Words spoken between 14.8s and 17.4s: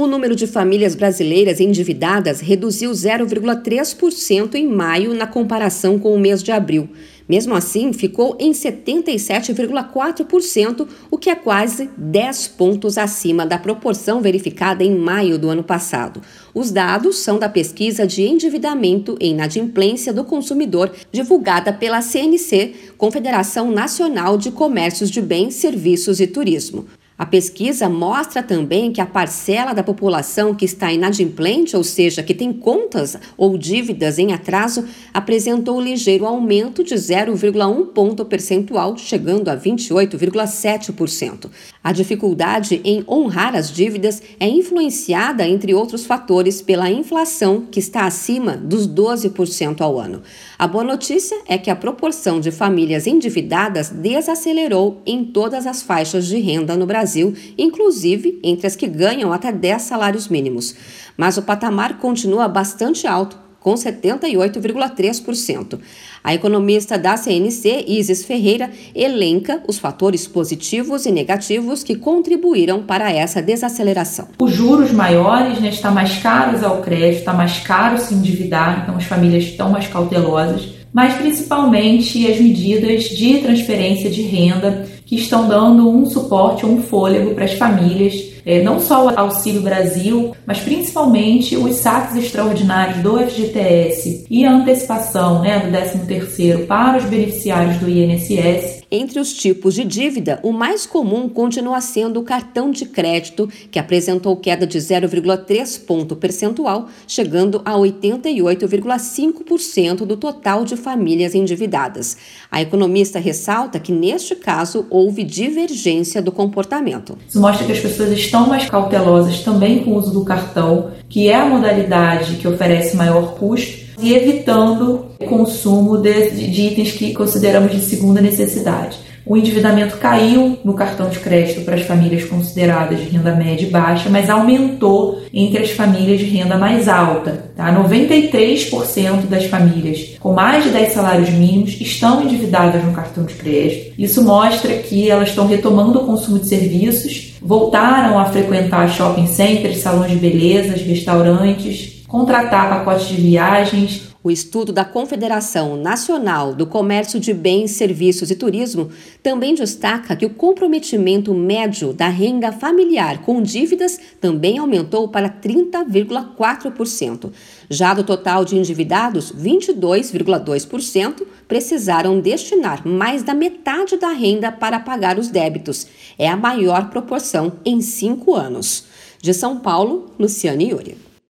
em maio do ano passado. Os dados são